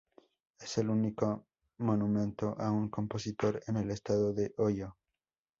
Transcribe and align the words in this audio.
Es 0.59 0.79
el 0.79 0.89
único 0.89 1.45
monumento 1.77 2.55
a 2.57 2.71
un 2.71 2.89
compositor 2.89 3.61
en 3.67 3.75
el 3.77 3.91
estado 3.91 4.33
de 4.33 4.51
Ohio. 4.57 4.97